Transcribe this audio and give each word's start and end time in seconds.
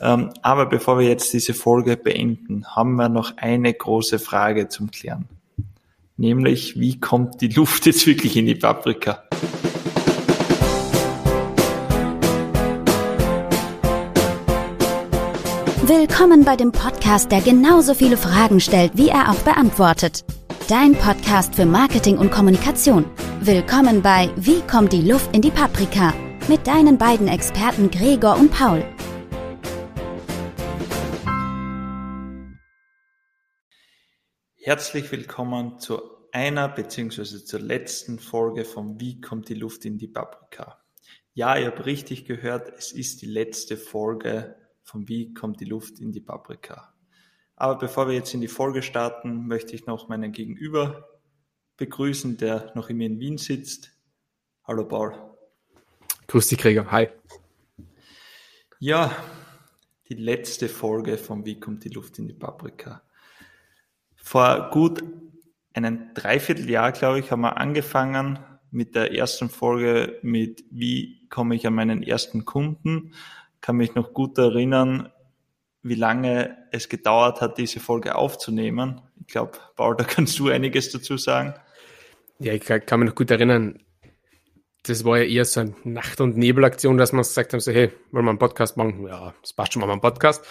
Ähm, 0.00 0.30
aber 0.40 0.66
bevor 0.66 0.98
wir 0.98 1.06
jetzt 1.06 1.32
diese 1.32 1.52
Folge 1.52 1.96
beenden, 1.96 2.64
haben 2.66 2.96
wir 2.96 3.08
noch 3.08 3.36
eine 3.36 3.72
große 3.72 4.18
Frage 4.18 4.68
zum 4.68 4.90
Klären. 4.90 5.28
Nämlich, 6.16 6.78
wie 6.78 6.98
kommt 6.98 7.40
die 7.40 7.48
Luft 7.48 7.86
jetzt 7.86 8.06
wirklich 8.06 8.36
in 8.36 8.46
die 8.46 8.54
Paprika? 8.54 9.22
Willkommen 15.82 16.44
bei 16.44 16.56
dem 16.56 16.72
Podcast, 16.72 17.32
der 17.32 17.40
genauso 17.40 17.94
viele 17.94 18.16
Fragen 18.16 18.60
stellt, 18.60 18.92
wie 18.94 19.08
er 19.08 19.30
auch 19.30 19.40
beantwortet. 19.40 20.24
Dein 20.68 20.92
Podcast 20.92 21.56
für 21.56 21.66
Marketing 21.66 22.16
und 22.16 22.30
Kommunikation. 22.30 23.04
Willkommen 23.40 24.00
bei 24.00 24.30
Wie 24.36 24.60
kommt 24.62 24.92
die 24.92 25.02
Luft 25.02 25.34
in 25.34 25.42
die 25.42 25.50
Paprika? 25.50 26.14
Mit 26.48 26.66
deinen 26.66 26.96
beiden 26.96 27.28
Experten 27.28 27.90
Gregor 27.90 28.38
und 28.38 28.52
Paul. 28.52 28.84
Herzlich 34.62 35.10
willkommen 35.10 35.78
zu 35.78 36.02
einer 36.32 36.68
bzw. 36.68 37.24
zur 37.24 37.60
letzten 37.60 38.18
Folge 38.18 38.66
von 38.66 39.00
Wie 39.00 39.18
kommt 39.18 39.48
die 39.48 39.54
Luft 39.54 39.86
in 39.86 39.96
die 39.96 40.06
Paprika? 40.06 40.84
Ja, 41.32 41.56
ihr 41.56 41.68
habt 41.68 41.86
richtig 41.86 42.26
gehört, 42.26 42.70
es 42.76 42.92
ist 42.92 43.22
die 43.22 43.26
letzte 43.26 43.78
Folge 43.78 44.56
von 44.82 45.08
Wie 45.08 45.32
kommt 45.32 45.60
die 45.60 45.64
Luft 45.64 45.98
in 45.98 46.12
die 46.12 46.20
Paprika. 46.20 46.92
Aber 47.56 47.78
bevor 47.78 48.06
wir 48.06 48.14
jetzt 48.14 48.34
in 48.34 48.42
die 48.42 48.48
Folge 48.48 48.82
starten, 48.82 49.46
möchte 49.46 49.74
ich 49.74 49.86
noch 49.86 50.10
meinen 50.10 50.30
Gegenüber 50.30 51.08
begrüßen, 51.78 52.36
der 52.36 52.70
noch 52.74 52.90
immer 52.90 53.04
in 53.04 53.18
Wien 53.18 53.38
sitzt. 53.38 53.92
Hallo 54.64 54.86
Paul. 54.86 55.14
Grüß 56.26 56.48
dich, 56.48 56.58
Gregor. 56.58 56.90
Hi. 56.92 57.08
Ja, 58.78 59.16
die 60.10 60.16
letzte 60.16 60.68
Folge 60.68 61.16
von 61.16 61.46
Wie 61.46 61.58
kommt 61.58 61.84
die 61.84 61.88
Luft 61.88 62.18
in 62.18 62.28
die 62.28 62.34
Paprika. 62.34 63.02
Vor 64.30 64.70
gut 64.70 65.02
einem 65.72 66.14
Dreivierteljahr, 66.14 66.92
glaube 66.92 67.18
ich, 67.18 67.32
haben 67.32 67.40
wir 67.40 67.56
angefangen 67.56 68.38
mit 68.70 68.94
der 68.94 69.12
ersten 69.12 69.48
Folge 69.50 70.20
mit 70.22 70.62
Wie 70.70 71.26
komme 71.30 71.56
ich 71.56 71.66
an 71.66 71.74
meinen 71.74 72.04
ersten 72.04 72.44
Kunden 72.44 73.12
kann 73.60 73.74
mich 73.74 73.96
noch 73.96 74.14
gut 74.14 74.38
erinnern, 74.38 75.10
wie 75.82 75.96
lange 75.96 76.56
es 76.70 76.88
gedauert 76.88 77.40
hat, 77.40 77.58
diese 77.58 77.80
Folge 77.80 78.14
aufzunehmen. 78.14 79.00
Ich 79.18 79.32
glaube, 79.32 79.58
Paul, 79.74 79.96
da 79.96 80.04
kannst 80.04 80.38
du 80.38 80.48
einiges 80.48 80.92
dazu 80.92 81.16
sagen. 81.16 81.54
Ja, 82.38 82.52
ich 82.52 82.64
kann 82.64 83.00
mich 83.00 83.08
noch 83.08 83.16
gut 83.16 83.32
erinnern. 83.32 83.82
Das 84.84 85.04
war 85.04 85.18
ja 85.18 85.24
eher 85.24 85.44
so 85.44 85.58
eine 85.58 85.74
Nacht- 85.82 86.20
und 86.20 86.36
Nebelaktion, 86.36 86.98
dass 86.98 87.10
man 87.10 87.22
gesagt 87.22 87.52
haben, 87.52 87.58
so, 87.58 87.72
hey, 87.72 87.90
wollen 88.12 88.26
wir 88.26 88.30
einen 88.30 88.38
Podcast 88.38 88.76
machen? 88.76 89.08
Ja, 89.08 89.34
das 89.42 89.54
passt 89.54 89.72
schon 89.72 89.80
mal 89.80 89.90
einen 89.90 90.00
Podcast. 90.00 90.46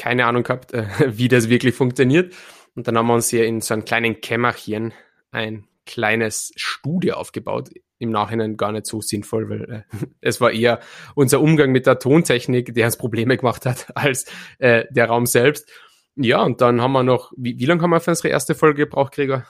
Keine 0.00 0.24
Ahnung 0.24 0.44
gehabt, 0.44 0.72
äh, 0.72 0.86
wie 1.18 1.28
das 1.28 1.50
wirklich 1.50 1.74
funktioniert. 1.74 2.34
Und 2.74 2.88
dann 2.88 2.96
haben 2.96 3.06
wir 3.08 3.14
uns 3.14 3.28
hier 3.28 3.44
in 3.44 3.60
so 3.60 3.74
einem 3.74 3.84
kleinen 3.84 4.22
Kämmerchen 4.22 4.94
ein 5.30 5.66
kleines 5.84 6.52
Studio 6.56 7.16
aufgebaut 7.16 7.68
im 7.98 8.10
Nachhinein 8.10 8.56
gar 8.56 8.72
nicht 8.72 8.86
so 8.86 9.02
sinnvoll, 9.02 9.50
weil 9.50 9.70
äh, 9.70 10.06
es 10.22 10.40
war 10.40 10.52
eher 10.52 10.80
unser 11.14 11.42
Umgang 11.42 11.70
mit 11.70 11.86
der 11.86 11.98
Tontechnik, 11.98 12.74
der 12.74 12.86
uns 12.86 12.96
Probleme 12.96 13.36
gemacht 13.36 13.66
hat, 13.66 13.88
als 13.94 14.24
äh, 14.58 14.86
der 14.90 15.06
Raum 15.08 15.26
selbst. 15.26 15.70
Ja, 16.16 16.42
und 16.42 16.62
dann 16.62 16.80
haben 16.80 16.92
wir 16.92 17.02
noch, 17.02 17.32
wie, 17.36 17.58
wie 17.58 17.66
lange 17.66 17.82
haben 17.82 17.90
wir 17.90 18.00
für 18.00 18.10
unsere 18.10 18.28
erste 18.28 18.54
Folge 18.54 18.86
gebraucht, 18.86 19.12
Gregor? 19.12 19.44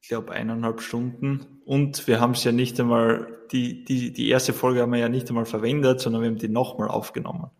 Ich 0.00 0.08
glaube 0.08 0.32
eineinhalb 0.32 0.82
Stunden. 0.82 1.60
Und 1.64 2.06
wir 2.06 2.20
haben 2.20 2.32
es 2.32 2.44
ja 2.44 2.52
nicht 2.52 2.78
einmal, 2.78 3.26
die, 3.50 3.84
die, 3.84 4.12
die 4.12 4.28
erste 4.28 4.52
Folge 4.52 4.82
haben 4.82 4.92
wir 4.92 5.00
ja 5.00 5.08
nicht 5.08 5.28
einmal 5.28 5.46
verwendet, 5.46 6.00
sondern 6.00 6.22
wir 6.22 6.30
haben 6.30 6.38
die 6.38 6.48
nochmal 6.48 6.88
aufgenommen. 6.88 7.50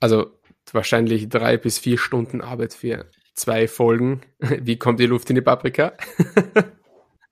Also 0.00 0.37
wahrscheinlich 0.74 1.28
drei 1.28 1.56
bis 1.56 1.78
vier 1.78 1.98
Stunden 1.98 2.40
Arbeit 2.40 2.74
für 2.74 3.06
zwei 3.34 3.68
Folgen. 3.68 4.22
Wie 4.40 4.78
kommt 4.78 5.00
die 5.00 5.06
Luft 5.06 5.30
in 5.30 5.36
die 5.36 5.42
Paprika? 5.42 5.92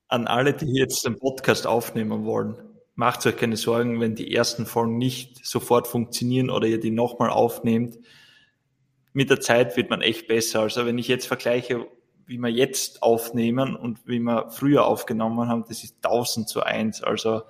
an 0.09 0.27
alle, 0.27 0.55
die 0.55 0.73
jetzt 0.73 1.05
den 1.05 1.19
Podcast 1.19 1.67
aufnehmen 1.67 2.25
wollen, 2.25 2.57
macht 2.95 3.27
euch 3.27 3.37
keine 3.37 3.57
Sorgen, 3.57 4.01
wenn 4.01 4.15
die 4.15 4.35
ersten 4.35 4.67
Folgen 4.67 4.99
nicht 4.99 5.45
sofort 5.45 5.87
funktionieren 5.87 6.51
oder 6.51 6.67
ihr 6.67 6.81
die 6.81 6.91
nochmal 6.91 7.31
aufnehmt. 7.31 7.99
Mit 9.13 9.31
der 9.31 9.41
Zeit 9.41 9.77
wird 9.77 9.91
man 9.91 10.03
echt 10.03 10.29
besser. 10.29 10.61
Also 10.61 10.87
wenn 10.87 10.99
ich 10.99 11.09
jetzt 11.09 11.27
vergleiche, 11.27 11.87
wie 12.27 12.39
wir 12.39 12.49
jetzt 12.49 13.03
aufnehmen 13.03 13.77
und 13.77 14.07
wie 14.07 14.19
wir 14.19 14.51
früher 14.51 14.87
aufgenommen 14.87 15.49
haben, 15.49 15.65
das 15.69 15.85
ist 15.85 15.97
1000 16.05 16.49
zu 16.49 16.63
1. 16.63 17.03
Also 17.03 17.43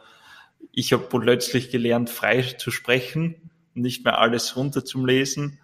ich 0.72 0.92
habe 0.92 1.04
plötzlich 1.08 1.70
gelernt, 1.70 2.10
frei 2.10 2.42
zu 2.42 2.70
sprechen 2.70 3.50
und 3.74 3.82
nicht 3.82 4.04
mehr 4.04 4.18
alles 4.18 4.56
runter 4.56 4.84
zum 4.84 5.06
Lesen. 5.06 5.60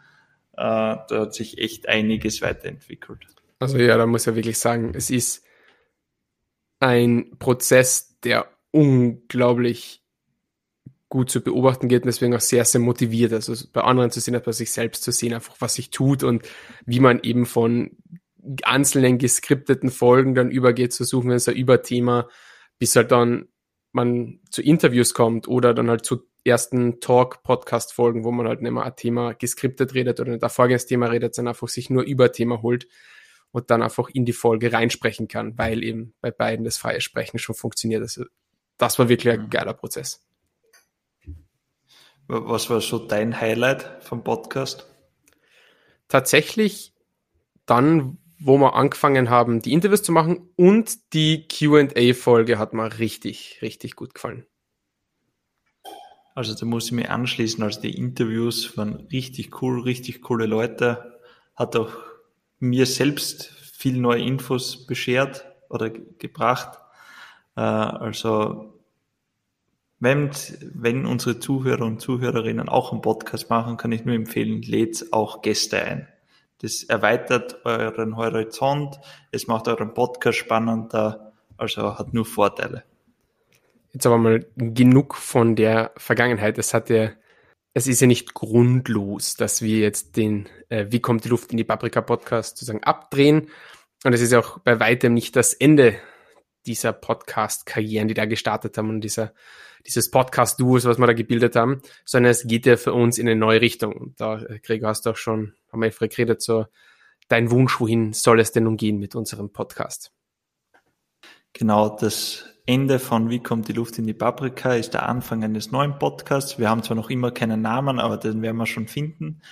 Äh, 0.54 0.96
da 1.06 1.06
hat 1.10 1.34
sich 1.34 1.58
echt 1.58 1.88
einiges 1.88 2.42
weiterentwickelt. 2.42 3.26
Also 3.58 3.78
ja, 3.78 3.96
da 3.96 4.06
muss 4.06 4.26
ich 4.26 4.34
wirklich 4.34 4.58
sagen, 4.58 4.92
es 4.94 5.10
ist 5.10 5.44
ein 6.80 7.38
Prozess, 7.38 8.18
der 8.24 8.48
unglaublich 8.72 10.02
gut 11.08 11.30
zu 11.30 11.42
beobachten 11.42 11.88
geht 11.88 12.02
und 12.02 12.06
deswegen 12.06 12.34
auch 12.34 12.40
sehr, 12.40 12.64
sehr 12.64 12.80
motiviert. 12.80 13.32
Also 13.32 13.54
bei 13.72 13.82
anderen 13.82 14.10
zu 14.10 14.20
sehen, 14.20 14.34
als 14.34 14.44
bei 14.44 14.52
sich 14.52 14.72
selbst 14.72 15.04
zu 15.04 15.12
sehen, 15.12 15.34
einfach 15.34 15.54
was 15.60 15.74
sich 15.74 15.90
tut 15.90 16.22
und 16.22 16.48
wie 16.86 17.00
man 17.00 17.20
eben 17.22 17.46
von 17.46 17.98
einzelnen 18.62 19.18
geskripteten 19.18 19.90
Folgen 19.90 20.34
dann 20.34 20.50
übergeht 20.50 20.92
zu 20.92 21.04
suchen, 21.04 21.28
wenn 21.28 21.36
es 21.36 21.48
ein 21.48 21.54
Überthema, 21.54 22.28
bis 22.78 22.96
halt 22.96 23.12
dann 23.12 23.48
man 23.92 24.40
zu 24.50 24.62
Interviews 24.62 25.14
kommt 25.14 25.46
oder 25.48 25.74
dann 25.74 25.90
halt 25.90 26.04
zu 26.04 26.22
ersten 26.44 27.00
Talk-Podcast-Folgen, 27.00 28.24
wo 28.24 28.32
man 28.32 28.48
halt 28.48 28.62
nicht 28.62 28.72
mehr 28.72 28.84
ein 28.84 28.96
Thema 28.96 29.34
geskriptet 29.34 29.94
redet 29.94 30.20
oder 30.20 30.32
nicht 30.32 30.42
ein 30.42 30.50
Vorgehensthema 30.50 31.06
redet, 31.06 31.34
sondern 31.34 31.54
einfach 31.54 31.68
sich 31.68 31.90
nur 31.90 32.02
über 32.02 32.32
Thema 32.32 32.62
holt 32.62 32.86
und 33.52 33.70
dann 33.70 33.82
einfach 33.82 34.08
in 34.08 34.24
die 34.24 34.32
Folge 34.32 34.72
reinsprechen 34.72 35.28
kann, 35.28 35.56
weil 35.58 35.84
eben 35.84 36.14
bei 36.20 36.30
beiden 36.30 36.64
das 36.64 36.78
freie 36.78 37.00
Sprechen 37.00 37.38
schon 37.38 37.54
funktioniert. 37.54 38.02
Also 38.02 38.24
das 38.78 38.98
war 38.98 39.08
wirklich 39.08 39.32
ein 39.32 39.42
mhm. 39.42 39.50
geiler 39.50 39.74
Prozess. 39.74 40.26
Was 42.26 42.70
war 42.70 42.80
so 42.80 42.98
dein 42.98 43.40
Highlight 43.40 43.98
vom 44.00 44.24
Podcast? 44.24 44.86
Tatsächlich 46.08 46.94
dann, 47.66 48.18
wo 48.38 48.58
wir 48.58 48.74
angefangen 48.74 49.30
haben, 49.30 49.60
die 49.60 49.72
Interviews 49.72 50.02
zu 50.02 50.12
machen 50.12 50.50
und 50.56 51.12
die 51.14 51.46
QA-Folge 51.46 52.58
hat 52.58 52.72
mir 52.72 52.98
richtig, 52.98 53.58
richtig 53.62 53.96
gut 53.96 54.14
gefallen. 54.14 54.46
Also 56.34 56.54
da 56.54 56.66
muss 56.66 56.86
ich 56.86 56.92
mich 56.92 57.10
anschließen. 57.10 57.62
Also 57.62 57.80
die 57.80 57.96
Interviews 57.96 58.76
waren 58.76 59.06
richtig 59.12 59.62
cool, 59.62 59.82
richtig 59.82 60.22
coole 60.22 60.46
Leute. 60.46 61.20
Hat 61.54 61.76
auch 61.76 61.92
mir 62.58 62.86
selbst 62.86 63.44
viel 63.72 63.98
neue 63.98 64.22
Infos 64.22 64.86
beschert 64.86 65.44
oder 65.68 65.90
gebracht. 65.90 66.78
Äh, 67.56 67.60
also 67.60 68.80
wenn, 69.98 70.30
wenn 70.74 71.06
unsere 71.06 71.38
Zuhörer 71.38 71.84
und 71.84 72.00
Zuhörerinnen 72.00 72.68
auch 72.68 72.92
einen 72.92 73.02
Podcast 73.02 73.50
machen, 73.50 73.76
kann 73.76 73.92
ich 73.92 74.04
nur 74.04 74.14
empfehlen, 74.14 74.62
lädt 74.62 75.12
auch 75.12 75.42
Gäste 75.42 75.80
ein. 75.80 76.08
Das 76.58 76.82
erweitert 76.84 77.64
euren 77.64 78.16
Horizont, 78.16 78.98
es 79.30 79.46
macht 79.46 79.68
euren 79.68 79.94
Podcast 79.94 80.38
spannender, 80.38 81.32
also 81.56 81.98
hat 81.98 82.14
nur 82.14 82.24
Vorteile. 82.24 82.84
Jetzt 83.92 84.06
aber 84.06 84.18
mal 84.18 84.46
genug 84.56 85.14
von 85.14 85.54
der 85.54 85.92
Vergangenheit. 85.96 86.58
Es 86.58 86.72
hat 86.74 86.90
ja 86.90 87.12
es 87.74 87.86
ist 87.86 88.00
ja 88.00 88.06
nicht 88.06 88.34
grundlos, 88.34 89.34
dass 89.34 89.62
wir 89.62 89.78
jetzt 89.78 90.16
den 90.16 90.48
äh, 90.68 90.86
Wie 90.90 91.00
kommt 91.00 91.24
die 91.24 91.28
Luft 91.28 91.52
in 91.52 91.56
die 91.56 91.64
Paprika 91.64 92.00
Podcast 92.02 92.58
sozusagen 92.58 92.84
abdrehen. 92.84 93.48
Und 94.04 94.12
es 94.12 94.20
ist 94.20 94.32
ja 94.32 94.40
auch 94.40 94.58
bei 94.58 94.78
weitem 94.80 95.14
nicht 95.14 95.36
das 95.36 95.54
Ende 95.54 95.96
dieser 96.66 96.92
Podcast-Karrieren, 96.92 98.08
die 98.08 98.14
da 98.14 98.26
gestartet 98.26 98.76
haben 98.76 98.90
und 98.90 99.00
dieser, 99.00 99.32
dieses 99.86 100.10
Podcast-Duos, 100.10 100.84
was 100.84 100.98
wir 100.98 101.06
da 101.06 101.12
gebildet 101.12 101.56
haben, 101.56 101.80
sondern 102.04 102.30
es 102.30 102.46
geht 102.46 102.66
ja 102.66 102.76
für 102.76 102.92
uns 102.92 103.18
in 103.18 103.26
eine 103.26 103.38
neue 103.38 103.60
Richtung. 103.60 103.94
Und 103.94 104.20
da, 104.20 104.40
äh, 104.42 104.58
Gregor, 104.60 104.90
hast 104.90 105.06
du 105.06 105.10
auch 105.10 105.16
schon, 105.16 105.54
haben 105.72 105.82
wir 105.82 105.90
geredet, 105.90 106.42
so 106.42 106.66
dein 107.28 107.50
Wunsch, 107.50 107.80
wohin 107.80 108.12
soll 108.12 108.40
es 108.40 108.52
denn 108.52 108.64
nun 108.64 108.76
gehen 108.76 108.98
mit 108.98 109.14
unserem 109.14 109.50
Podcast? 109.52 110.12
Genau, 111.54 111.90
das 111.90 112.46
Ende 112.64 112.98
von 112.98 113.28
Wie 113.28 113.40
kommt 113.40 113.68
die 113.68 113.74
Luft 113.74 113.98
in 113.98 114.06
die 114.06 114.14
Paprika 114.14 114.74
ist 114.74 114.94
der 114.94 115.06
Anfang 115.06 115.44
eines 115.44 115.70
neuen 115.70 115.98
Podcasts. 115.98 116.58
Wir 116.58 116.70
haben 116.70 116.82
zwar 116.82 116.96
noch 116.96 117.10
immer 117.10 117.30
keinen 117.30 117.60
Namen, 117.60 118.00
aber 118.00 118.16
den 118.16 118.40
werden 118.40 118.56
wir 118.56 118.66
schon 118.66 118.88
finden. 118.88 119.42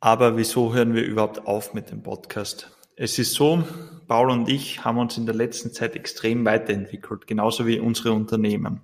Aber 0.00 0.36
wieso 0.36 0.74
hören 0.74 0.94
wir 0.94 1.04
überhaupt 1.04 1.46
auf 1.46 1.74
mit 1.74 1.92
dem 1.92 2.02
Podcast? 2.02 2.76
Es 2.96 3.20
ist 3.20 3.34
so, 3.34 3.62
Paul 4.08 4.30
und 4.30 4.48
ich 4.48 4.84
haben 4.84 4.98
uns 4.98 5.16
in 5.16 5.26
der 5.26 5.34
letzten 5.36 5.72
Zeit 5.72 5.94
extrem 5.94 6.44
weiterentwickelt, 6.44 7.28
genauso 7.28 7.66
wie 7.66 7.78
unsere 7.78 8.12
Unternehmen. 8.12 8.80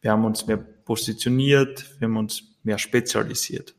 Wir 0.00 0.12
haben 0.12 0.24
uns 0.24 0.46
mehr 0.46 0.56
positioniert, 0.56 2.00
wir 2.00 2.08
haben 2.08 2.16
uns 2.16 2.56
mehr 2.62 2.78
spezialisiert 2.78 3.74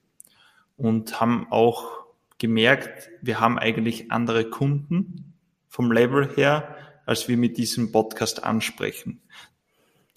und 0.78 1.20
haben 1.20 1.48
auch 1.50 2.06
gemerkt, 2.38 3.10
wir 3.22 3.40
haben 3.40 3.58
eigentlich 3.58 4.12
andere 4.12 4.50
Kunden 4.50 5.34
vom 5.68 5.92
Level 5.92 6.30
her, 6.36 6.76
als 7.06 7.28
wir 7.28 7.38
mit 7.38 7.58
diesem 7.58 7.92
Podcast 7.92 8.44
ansprechen. 8.44 9.22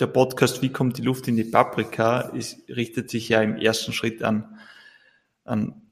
der 0.00 0.06
Podcast 0.08 0.62
Wie 0.62 0.70
kommt 0.70 0.98
die 0.98 1.02
Luft 1.02 1.28
in 1.28 1.36
die 1.36 1.44
Paprika 1.44 2.20
ist, 2.20 2.68
richtet 2.68 3.10
sich 3.10 3.28
ja 3.28 3.42
im 3.42 3.56
ersten 3.56 3.92
Schritt 3.92 4.22
an, 4.22 4.58
an 5.44 5.82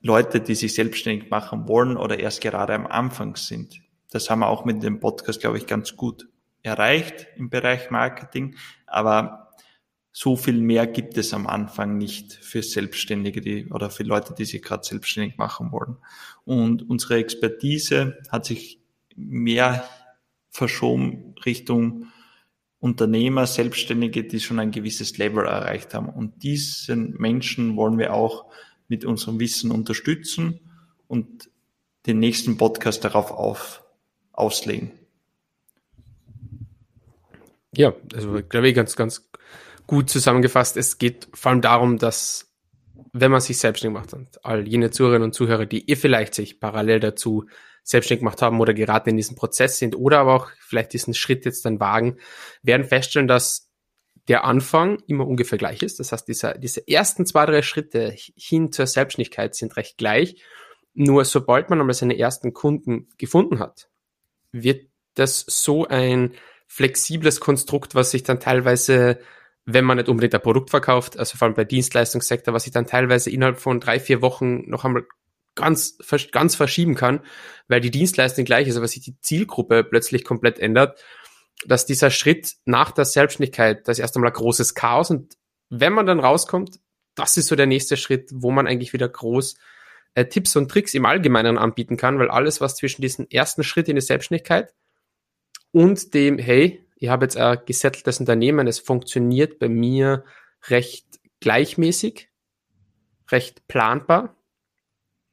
Leute, 0.00 0.40
die 0.40 0.54
sich 0.54 0.74
selbstständig 0.74 1.30
machen 1.30 1.68
wollen 1.68 1.96
oder 1.96 2.18
erst 2.18 2.40
gerade 2.40 2.74
am 2.74 2.86
Anfang 2.86 3.36
sind. 3.36 3.80
Das 4.10 4.30
haben 4.30 4.40
wir 4.40 4.48
auch 4.48 4.64
mit 4.64 4.82
dem 4.82 4.98
Podcast, 4.98 5.40
glaube 5.40 5.58
ich, 5.58 5.66
ganz 5.66 5.94
gut 5.94 6.28
erreicht 6.62 7.26
im 7.36 7.50
Bereich 7.50 7.90
Marketing. 7.90 8.56
Aber 8.86 9.50
so 10.12 10.36
viel 10.36 10.60
mehr 10.60 10.86
gibt 10.86 11.16
es 11.16 11.32
am 11.32 11.46
Anfang 11.46 11.96
nicht 11.96 12.32
für 12.32 12.62
Selbstständige 12.62 13.40
die, 13.40 13.70
oder 13.70 13.90
für 13.90 14.02
Leute, 14.02 14.34
die 14.34 14.44
sich 14.44 14.62
gerade 14.62 14.84
selbstständig 14.84 15.36
machen 15.36 15.70
wollen. 15.70 15.98
Und 16.44 16.88
unsere 16.88 17.16
Expertise 17.16 18.18
hat 18.30 18.44
sich 18.44 18.80
mehr 19.14 19.84
verschoben 20.50 21.34
Richtung 21.44 22.06
Unternehmer, 22.80 23.46
Selbstständige, 23.46 24.24
die 24.24 24.40
schon 24.40 24.58
ein 24.58 24.70
gewisses 24.70 25.18
Level 25.18 25.44
erreicht 25.44 25.94
haben. 25.94 26.08
Und 26.08 26.42
diesen 26.42 27.16
Menschen 27.18 27.76
wollen 27.76 27.98
wir 27.98 28.14
auch 28.14 28.46
mit 28.88 29.04
unserem 29.04 29.38
Wissen 29.38 29.70
unterstützen 29.70 30.60
und 31.06 31.50
den 32.06 32.18
nächsten 32.18 32.56
Podcast 32.56 33.04
darauf 33.04 33.30
auf, 33.30 33.84
auslegen. 34.32 34.92
Ja, 37.76 37.92
also 38.14 38.40
glaube 38.48 38.68
ich 38.68 38.74
ganz, 38.74 38.96
ganz 38.96 39.30
gut 39.86 40.08
zusammengefasst. 40.08 40.76
Es 40.76 40.98
geht 40.98 41.28
vor 41.34 41.50
allem 41.50 41.60
darum, 41.60 41.98
dass 41.98 42.50
wenn 43.12 43.30
man 43.30 43.40
sich 43.40 43.58
selbstständig 43.58 44.00
macht 44.00 44.14
und 44.14 44.44
all 44.44 44.66
jene 44.66 44.90
Zuhörerinnen 44.90 45.26
und 45.26 45.34
Zuhörer, 45.34 45.66
die 45.66 45.84
ihr 45.84 45.96
vielleicht 45.96 46.34
sich 46.34 46.60
parallel 46.60 47.00
dazu 47.00 47.46
selbstständig 47.90 48.20
gemacht 48.20 48.40
haben 48.40 48.60
oder 48.60 48.72
gerade 48.72 49.10
in 49.10 49.16
diesem 49.16 49.36
Prozess 49.36 49.78
sind 49.78 49.96
oder 49.96 50.20
aber 50.20 50.34
auch 50.34 50.50
vielleicht 50.60 50.92
diesen 50.92 51.12
Schritt 51.12 51.44
jetzt 51.44 51.64
dann 51.64 51.80
wagen, 51.80 52.18
werden 52.62 52.84
feststellen, 52.84 53.26
dass 53.26 53.68
der 54.28 54.44
Anfang 54.44 55.02
immer 55.08 55.26
ungefähr 55.26 55.58
gleich 55.58 55.82
ist. 55.82 55.98
Das 55.98 56.12
heißt, 56.12 56.28
diese, 56.28 56.54
diese 56.58 56.86
ersten 56.86 57.26
zwei, 57.26 57.46
drei 57.46 57.62
Schritte 57.62 58.14
hin 58.36 58.70
zur 58.70 58.86
Selbstständigkeit 58.86 59.56
sind 59.56 59.76
recht 59.76 59.98
gleich. 59.98 60.40
Nur 60.94 61.24
sobald 61.24 61.68
man 61.68 61.80
einmal 61.80 61.94
seine 61.94 62.16
ersten 62.16 62.52
Kunden 62.52 63.08
gefunden 63.18 63.58
hat, 63.58 63.88
wird 64.52 64.88
das 65.14 65.44
so 65.48 65.86
ein 65.86 66.34
flexibles 66.68 67.40
Konstrukt, 67.40 67.96
was 67.96 68.12
sich 68.12 68.22
dann 68.22 68.38
teilweise, 68.38 69.18
wenn 69.64 69.84
man 69.84 69.96
nicht 69.96 70.08
unbedingt 70.08 70.34
ein 70.34 70.42
Produkt 70.42 70.70
verkauft, 70.70 71.18
also 71.18 71.36
vor 71.36 71.46
allem 71.46 71.54
bei 71.54 71.64
Dienstleistungssektor, 71.64 72.54
was 72.54 72.64
sich 72.64 72.72
dann 72.72 72.86
teilweise 72.86 73.30
innerhalb 73.30 73.58
von 73.58 73.80
drei, 73.80 73.98
vier 73.98 74.22
Wochen 74.22 74.68
noch 74.70 74.84
einmal 74.84 75.04
ganz, 75.54 75.98
ganz 76.32 76.54
verschieben 76.54 76.94
kann, 76.94 77.20
weil 77.68 77.80
die 77.80 77.90
Dienstleistung 77.90 78.44
gleich 78.44 78.68
ist, 78.68 78.76
aber 78.76 78.88
sich 78.88 79.02
die 79.02 79.18
Zielgruppe 79.20 79.84
plötzlich 79.84 80.24
komplett 80.24 80.58
ändert, 80.58 81.02
dass 81.66 81.86
dieser 81.86 82.10
Schritt 82.10 82.54
nach 82.64 82.92
der 82.92 83.04
Selbstständigkeit, 83.04 83.86
das 83.86 83.98
ist 83.98 84.02
erst 84.02 84.16
einmal 84.16 84.30
ein 84.30 84.36
großes 84.36 84.74
Chaos 84.74 85.10
und 85.10 85.36
wenn 85.68 85.92
man 85.92 86.06
dann 86.06 86.20
rauskommt, 86.20 86.80
das 87.14 87.36
ist 87.36 87.48
so 87.48 87.56
der 87.56 87.66
nächste 87.66 87.96
Schritt, 87.96 88.30
wo 88.32 88.50
man 88.50 88.66
eigentlich 88.66 88.92
wieder 88.92 89.08
groß 89.08 89.56
äh, 90.14 90.24
Tipps 90.26 90.56
und 90.56 90.70
Tricks 90.70 90.94
im 90.94 91.06
Allgemeinen 91.06 91.58
anbieten 91.58 91.96
kann, 91.96 92.18
weil 92.18 92.30
alles, 92.30 92.60
was 92.60 92.76
zwischen 92.76 93.02
diesem 93.02 93.26
ersten 93.30 93.62
Schritt 93.62 93.88
in 93.88 93.96
die 93.96 94.02
Selbstständigkeit 94.02 94.74
und 95.72 96.14
dem, 96.14 96.38
hey, 96.38 96.84
ich 96.96 97.08
habe 97.08 97.24
jetzt 97.24 97.36
ein 97.36 97.58
gesetteltes 97.66 98.20
Unternehmen, 98.20 98.66
es 98.66 98.78
funktioniert 98.78 99.58
bei 99.58 99.68
mir 99.68 100.24
recht 100.68 101.06
gleichmäßig, 101.40 102.28
recht 103.30 103.66
planbar, 103.68 104.36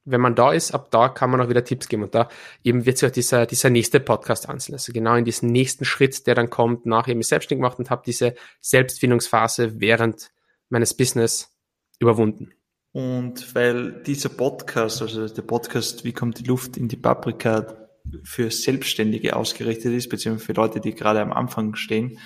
wenn 0.10 0.22
man 0.22 0.36
da 0.36 0.54
ist, 0.54 0.74
ab 0.74 0.90
da 0.90 1.10
kann 1.10 1.30
man 1.30 1.42
auch 1.42 1.50
wieder 1.50 1.64
Tipps 1.64 1.90
geben. 1.90 2.04
Und 2.04 2.16
da 2.16 2.30
eben 2.64 2.86
wird 2.86 2.98
sich 2.98 3.10
auch 3.10 3.14
dieser, 3.14 3.46
dieser 3.46 3.70
nächste 3.70 4.00
Podcast 4.00 4.48
anziehen. 4.48 4.76
Also 4.76 4.94
genau 4.94 5.16
in 5.16 5.26
diesen 5.26 5.52
nächsten 5.52 5.84
Schritt, 5.84 6.26
der 6.28 6.36
dann 6.36 6.50
kommt, 6.50 6.86
nach 6.86 7.08
eben 7.08 7.22
selbstständig 7.22 7.62
gemacht 7.62 7.78
und 7.78 7.90
habe 7.90 8.04
diese 8.06 8.34
Selbstfindungsphase 8.62 9.82
während 9.82 10.32
meines 10.70 10.96
Business 10.96 11.58
überwunden. 12.00 12.54
Und 12.94 13.54
weil 13.54 14.02
dieser 14.04 14.30
Podcast, 14.30 15.02
also 15.02 15.28
der 15.28 15.42
Podcast 15.42 16.06
Wie 16.06 16.14
kommt 16.14 16.40
die 16.40 16.46
Luft 16.46 16.78
in 16.78 16.88
die 16.88 16.96
Paprika 16.96 17.88
für 18.24 18.50
Selbstständige 18.50 19.36
ausgerichtet 19.36 19.94
ist, 19.94 20.08
beziehungsweise 20.08 20.46
für 20.46 20.54
Leute, 20.54 20.80
die 20.80 20.96
gerade 20.96 21.20
am 21.20 21.34
Anfang 21.34 21.76
stehen, 21.76 22.18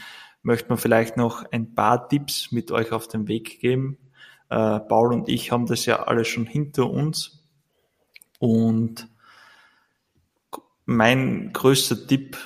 möchte 0.43 0.69
man 0.69 0.77
vielleicht 0.77 1.17
noch 1.17 1.43
ein 1.51 1.73
paar 1.73 2.07
Tipps 2.07 2.51
mit 2.51 2.71
euch 2.71 2.91
auf 2.91 3.07
den 3.07 3.27
Weg 3.27 3.59
geben. 3.59 3.97
Äh, 4.49 4.79
Paul 4.81 5.13
und 5.13 5.29
ich 5.29 5.51
haben 5.51 5.65
das 5.65 5.85
ja 5.87 6.03
alle 6.03 6.25
schon 6.25 6.45
hinter 6.45 6.89
uns 6.89 7.40
und 8.41 9.07
mein 10.85 11.53
größter 11.53 12.07
Tipp, 12.07 12.39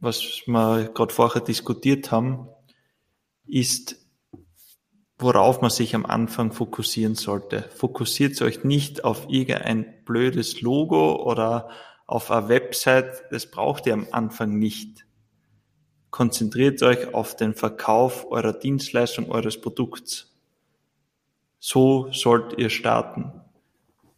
was 0.00 0.22
wir 0.46 0.90
gerade 0.94 1.12
vorher 1.12 1.42
diskutiert 1.42 2.10
haben, 2.10 2.48
ist, 3.46 3.96
worauf 5.18 5.60
man 5.60 5.70
sich 5.70 5.94
am 5.94 6.06
Anfang 6.06 6.50
fokussieren 6.50 7.14
sollte. 7.14 7.68
Fokussiert 7.76 8.40
euch 8.40 8.64
nicht 8.64 9.04
auf 9.04 9.26
irgendein 9.28 10.02
blödes 10.06 10.62
Logo 10.62 11.22
oder 11.22 11.68
auf 12.06 12.30
eine 12.30 12.48
Website, 12.48 13.24
das 13.30 13.50
braucht 13.50 13.86
ihr 13.86 13.92
am 13.92 14.06
Anfang 14.12 14.58
nicht. 14.58 15.04
Konzentriert 16.10 16.82
euch 16.82 17.12
auf 17.12 17.36
den 17.36 17.54
Verkauf 17.54 18.30
eurer 18.30 18.54
Dienstleistung, 18.54 19.30
eures 19.30 19.60
Produkts. 19.60 20.34
So 21.58 22.10
sollt 22.12 22.58
ihr 22.58 22.70
starten. 22.70 23.30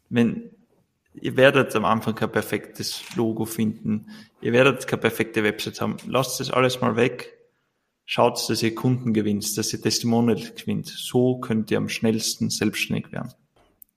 Wenn 0.08 0.53
ihr 1.14 1.36
werdet 1.36 1.74
am 1.76 1.84
Anfang 1.84 2.14
kein 2.14 2.30
perfektes 2.30 3.02
Logo 3.16 3.44
finden. 3.44 4.08
Ihr 4.40 4.52
werdet 4.52 4.86
keine 4.86 5.00
perfekte 5.00 5.42
Website 5.44 5.80
haben. 5.80 5.96
Lasst 6.06 6.40
das 6.40 6.50
alles 6.50 6.80
mal 6.80 6.96
weg. 6.96 7.38
Schaut, 8.06 8.48
dass 8.50 8.62
ihr 8.62 8.74
Kunden 8.74 9.14
gewinnt, 9.14 9.56
dass 9.56 9.72
ihr 9.72 9.80
Testimonials 9.80 10.54
gewinnt. 10.54 10.88
So 10.88 11.38
könnt 11.38 11.70
ihr 11.70 11.78
am 11.78 11.88
schnellsten 11.88 12.50
selbstständig 12.50 13.12
werden. 13.12 13.32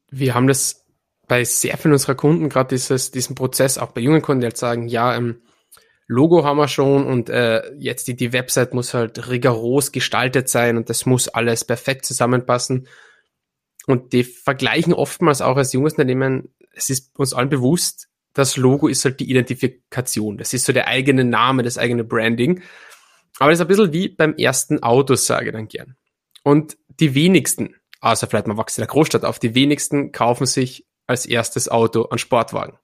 Wir 0.09 0.33
haben 0.33 0.47
das 0.47 0.85
bei 1.27 1.43
sehr 1.43 1.77
vielen 1.77 1.91
unserer 1.91 2.15
Kunden, 2.15 2.47
gerade 2.47 2.69
dieses, 2.69 3.11
diesen 3.11 3.35
Prozess, 3.35 3.77
auch 3.77 3.91
bei 3.91 3.99
jungen 3.99 4.21
Kunden, 4.21 4.41
die 4.41 4.47
halt 4.47 4.57
sagen, 4.57 4.87
ja, 4.87 5.15
ähm, 5.15 5.41
Logo 6.09 6.45
haben 6.45 6.55
wir 6.55 6.69
schon 6.69 7.05
und 7.05 7.29
äh, 7.29 7.69
jetzt 7.77 8.07
die, 8.07 8.15
die 8.15 8.31
Website 8.31 8.73
muss 8.73 8.93
halt 8.93 9.27
rigoros 9.29 9.91
gestaltet 9.91 10.47
sein 10.47 10.77
und 10.77 10.89
das 10.89 11.05
muss 11.05 11.27
alles 11.27 11.65
perfekt 11.65 12.05
zusammenpassen. 12.05 12.87
Und 13.87 14.13
die 14.13 14.23
vergleichen 14.23 14.93
oftmals 14.93 15.41
auch 15.41 15.57
als 15.57 15.73
junges 15.73 15.93
Unternehmen 15.93 16.49
es 16.77 16.89
ist 16.89 17.17
uns 17.17 17.33
allen 17.33 17.49
bewusst, 17.49 18.07
das 18.33 18.55
Logo 18.55 18.87
ist 18.87 19.03
halt 19.03 19.19
die 19.19 19.29
Identifikation. 19.29 20.37
Das 20.37 20.53
ist 20.53 20.65
so 20.65 20.73
der 20.73 20.87
eigene 20.87 21.23
Name, 21.23 21.63
das 21.63 21.77
eigene 21.77 22.03
Branding. 22.03 22.61
Aber 23.39 23.49
das 23.49 23.59
ist 23.59 23.61
ein 23.61 23.67
bisschen 23.67 23.93
wie 23.93 24.09
beim 24.09 24.35
ersten 24.35 24.83
Auto, 24.83 25.15
sage 25.15 25.47
ich 25.47 25.53
dann 25.53 25.67
gern. 25.67 25.95
Und 26.43 26.77
die 26.87 27.15
wenigsten, 27.15 27.75
außer 27.99 28.27
vielleicht 28.27 28.47
man 28.47 28.57
wächst 28.57 28.77
in 28.77 28.83
der 28.83 28.89
Großstadt 28.89 29.25
auf, 29.25 29.39
die 29.39 29.55
wenigsten 29.55 30.11
kaufen 30.11 30.45
sich 30.45 30.85
als 31.07 31.25
erstes 31.25 31.67
Auto 31.67 32.09
einen 32.09 32.19
Sportwagen. 32.19 32.77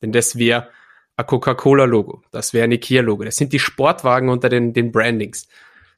Denn 0.00 0.12
das 0.12 0.38
wäre 0.38 0.68
ein 1.16 1.26
Coca-Cola-Logo, 1.26 2.22
das 2.30 2.54
wäre 2.54 2.64
ein 2.64 2.72
Ikea-Logo. 2.72 3.24
Das 3.24 3.36
sind 3.36 3.52
die 3.52 3.58
Sportwagen 3.58 4.28
unter 4.28 4.48
den, 4.48 4.72
den 4.74 4.92
Brandings. 4.92 5.48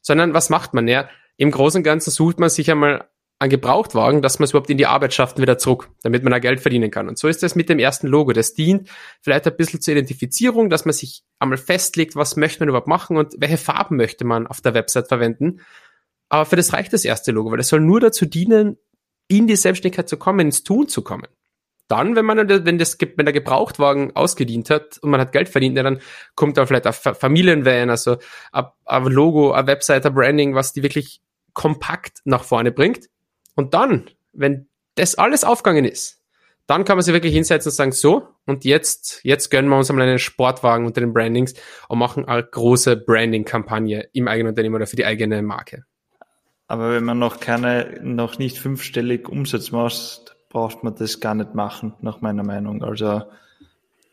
Sondern 0.01 0.33
was 0.33 0.49
macht 0.49 0.73
man? 0.73 0.89
Ja, 0.89 1.11
im 1.37 1.51
Großen 1.51 1.81
und 1.81 1.85
Ganzen 1.85 2.11
sucht 2.11 2.41
man 2.41 2.49
sich 2.49 2.71
einmal 2.71 3.10
an 3.41 3.49
Gebrauchtwagen, 3.49 4.21
dass 4.21 4.39
man 4.39 4.45
es 4.45 4.51
überhaupt 4.51 4.69
in 4.69 4.77
die 4.77 4.87
Arbeit 4.87 5.15
schafft 5.15 5.41
wieder 5.41 5.57
zurück, 5.57 5.89
damit 6.03 6.23
man 6.23 6.31
da 6.31 6.39
Geld 6.39 6.61
verdienen 6.61 6.91
kann. 6.91 7.09
Und 7.09 7.19
so 7.19 7.27
ist 7.27 7.43
das 7.43 7.55
mit 7.55 7.71
dem 7.71 7.79
ersten 7.79 8.07
Logo. 8.07 8.33
Das 8.33 8.53
dient 8.53 8.91
vielleicht 9.23 9.47
ein 9.47 9.57
bisschen 9.57 9.81
zur 9.81 9.93
Identifizierung, 9.93 10.69
dass 10.69 10.85
man 10.85 10.93
sich 10.93 11.25
einmal 11.39 11.57
festlegt, 11.57 12.17
was 12.17 12.37
möchte 12.37 12.61
man 12.61 12.69
überhaupt 12.69 12.87
machen 12.87 13.17
und 13.17 13.35
welche 13.39 13.57
Farben 13.57 13.97
möchte 13.97 14.27
man 14.27 14.47
auf 14.47 14.61
der 14.61 14.75
Website 14.75 15.09
verwenden. 15.09 15.63
Aber 16.29 16.45
für 16.45 16.57
das 16.57 16.75
reicht 16.75 16.93
das 16.93 17.07
erste 17.07 17.33
Logo, 17.33 17.51
weil 17.51 17.57
das 17.57 17.69
soll 17.69 17.81
nur 17.81 17.99
dazu 17.99 18.27
dienen, 18.27 18.77
in 19.27 19.47
die 19.47 19.57
Selbstständigkeit 19.57 20.09
zu 20.09 20.19
kommen, 20.19 20.41
ins 20.41 20.63
Tun 20.63 20.87
zu 20.87 21.01
kommen. 21.01 21.27
Dann, 21.89 22.17
wenn 22.17 22.27
man, 22.27 22.47
wenn 22.47 22.77
das, 22.77 22.99
wenn 23.01 23.25
der 23.25 23.33
Gebrauchtwagen 23.33 24.15
ausgedient 24.15 24.69
hat 24.69 24.99
und 24.99 25.11
man 25.11 25.21
hat 25.21 25.33
Geld 25.33 25.49
verdient, 25.49 25.79
dann 25.79 26.01
kommt 26.35 26.59
da 26.59 26.67
vielleicht 26.67 26.87
ein 26.87 27.15
Familienvan, 27.15 27.89
also 27.89 28.19
ein, 28.53 28.67
ein 28.85 29.05
Logo, 29.05 29.53
ein 29.53 29.67
Website, 29.67 30.05
ein 30.05 30.15
Branding, 30.15 30.55
was 30.55 30.75
die 30.75 30.83
wirklich 30.83 31.23
kompakt 31.55 32.19
nach 32.25 32.45
vorne 32.45 32.71
bringt 32.71 33.09
und 33.55 33.75
dann, 33.75 34.11
wenn 34.33 34.67
das 34.95 35.17
alles 35.17 35.45
aufgegangen 35.45 35.85
ist, 35.85 36.21
dann 36.71 36.85
kann 36.85 36.97
man 36.97 37.03
sich 37.03 37.13
wirklich 37.13 37.35
hinsetzen 37.35 37.71
und 37.71 37.75
sagen, 37.75 37.91
so, 37.91 38.29
und 38.47 38.65
jetzt, 38.65 39.21
jetzt 39.25 39.51
gönnen 39.51 39.69
wir 39.69 39.77
uns 39.77 39.91
einmal 39.91 40.07
einen 40.07 40.21
Sportwagen 40.21 40.87
unter 40.87 41.01
den 41.01 41.13
Brandings 41.13 41.55
und 41.89 41.99
machen 41.99 42.27
eine 42.29 42.45
große 42.45 42.97
Branding-Kampagne 42.97 44.09
im 44.13 44.29
eigenen 44.29 44.51
Unternehmen 44.51 44.77
oder 44.77 44.87
für 44.87 44.95
die 44.95 45.05
eigene 45.05 45.43
Marke. 45.43 45.85
Aber 46.69 46.93
wenn 46.93 47.03
man 47.03 47.19
noch 47.19 47.41
keine, 47.41 47.99
noch 48.05 48.39
nicht 48.39 48.59
fünfstellig 48.59 49.29
Umsatz 49.29 49.73
macht, 49.73 50.37
braucht 50.49 50.85
man 50.85 50.95
das 50.95 51.19
gar 51.19 51.35
nicht 51.35 51.57
machen, 51.57 51.95
nach 52.03 52.21
meiner 52.21 52.45
Meinung. 52.45 52.85
Also 52.85 53.23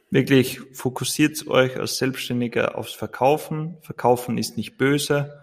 wirklich 0.10 0.62
fokussiert 0.74 1.46
euch 1.48 1.78
als 1.78 1.98
Selbstständiger 1.98 2.76
aufs 2.76 2.94
Verkaufen. 2.94 3.78
Verkaufen 3.82 4.40
ist 4.40 4.58
nicht 4.58 4.80
böse. 4.80 5.42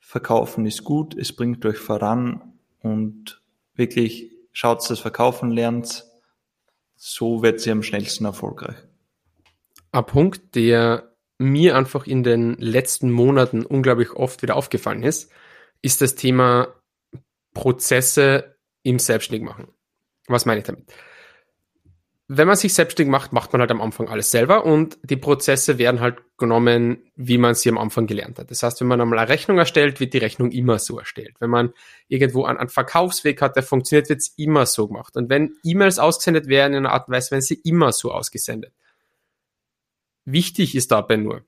Verkaufen 0.00 0.66
ist 0.66 0.82
gut. 0.82 1.16
Es 1.16 1.32
bringt 1.32 1.64
euch 1.64 1.78
voran 1.78 2.51
und 2.82 3.42
wirklich 3.74 4.30
schaut, 4.52 4.88
das 4.88 5.00
Verkaufen 5.00 5.50
lernt. 5.50 6.04
So 6.96 7.42
wird 7.42 7.60
sie 7.60 7.70
am 7.70 7.82
schnellsten 7.82 8.24
erfolgreich. 8.24 8.76
Ein 9.90 10.06
Punkt, 10.06 10.54
der 10.54 11.14
mir 11.38 11.76
einfach 11.76 12.06
in 12.06 12.22
den 12.22 12.56
letzten 12.58 13.10
Monaten 13.10 13.66
unglaublich 13.66 14.12
oft 14.12 14.42
wieder 14.42 14.56
aufgefallen 14.56 15.02
ist, 15.02 15.30
ist 15.82 16.00
das 16.00 16.14
Thema 16.14 16.68
Prozesse 17.54 18.56
im 18.82 18.98
Selbstständigmachen. 18.98 19.68
Was 20.28 20.46
meine 20.46 20.60
ich 20.60 20.66
damit? 20.66 20.92
Wenn 22.34 22.46
man 22.46 22.56
sich 22.56 22.72
selbstständig 22.72 23.10
macht, 23.10 23.34
macht 23.34 23.52
man 23.52 23.60
halt 23.60 23.70
am 23.70 23.82
Anfang 23.82 24.08
alles 24.08 24.30
selber 24.30 24.64
und 24.64 24.96
die 25.02 25.16
Prozesse 25.16 25.76
werden 25.76 26.00
halt 26.00 26.16
genommen, 26.38 27.02
wie 27.14 27.36
man 27.36 27.54
sie 27.54 27.68
am 27.68 27.76
Anfang 27.76 28.06
gelernt 28.06 28.38
hat. 28.38 28.50
Das 28.50 28.62
heißt, 28.62 28.80
wenn 28.80 28.88
man 28.88 29.02
einmal 29.02 29.18
eine 29.18 29.28
Rechnung 29.28 29.58
erstellt, 29.58 30.00
wird 30.00 30.14
die 30.14 30.18
Rechnung 30.18 30.50
immer 30.50 30.78
so 30.78 30.98
erstellt. 30.98 31.36
Wenn 31.40 31.50
man 31.50 31.74
irgendwo 32.08 32.44
einen, 32.44 32.58
einen 32.58 32.70
Verkaufsweg 32.70 33.42
hat, 33.42 33.56
der 33.56 33.62
funktioniert, 33.62 34.08
wird 34.08 34.20
es 34.20 34.32
immer 34.38 34.64
so 34.64 34.88
gemacht. 34.88 35.14
Und 35.16 35.28
wenn 35.28 35.56
E-Mails 35.62 35.98
ausgesendet 35.98 36.46
werden 36.48 36.72
in 36.72 36.86
einer 36.86 36.94
Art 36.94 37.08
und 37.08 37.14
Weise, 37.14 37.32
werden 37.32 37.42
sie 37.42 37.60
immer 37.64 37.92
so 37.92 38.12
ausgesendet. 38.12 38.72
Wichtig 40.24 40.74
ist 40.74 40.90
dabei 40.90 41.16
nur 41.16 41.44